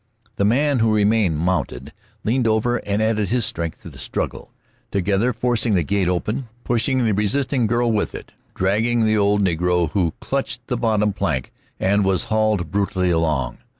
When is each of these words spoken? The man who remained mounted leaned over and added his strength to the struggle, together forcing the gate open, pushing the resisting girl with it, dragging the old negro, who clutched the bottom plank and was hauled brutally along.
The 0.37 0.45
man 0.45 0.79
who 0.79 0.91
remained 0.95 1.37
mounted 1.37 1.93
leaned 2.23 2.47
over 2.47 2.77
and 2.77 3.03
added 3.03 3.29
his 3.29 3.45
strength 3.45 3.83
to 3.83 3.89
the 3.91 3.99
struggle, 3.99 4.51
together 4.89 5.31
forcing 5.31 5.75
the 5.75 5.83
gate 5.83 6.07
open, 6.07 6.47
pushing 6.63 7.05
the 7.05 7.11
resisting 7.13 7.67
girl 7.67 7.91
with 7.91 8.15
it, 8.15 8.31
dragging 8.55 9.05
the 9.05 9.15
old 9.19 9.43
negro, 9.43 9.91
who 9.91 10.15
clutched 10.19 10.65
the 10.65 10.75
bottom 10.77 11.13
plank 11.13 11.51
and 11.79 12.03
was 12.03 12.23
hauled 12.33 12.71
brutally 12.71 13.11
along. 13.11 13.59